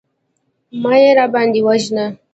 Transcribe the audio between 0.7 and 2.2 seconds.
مه يې راباندې وژنه.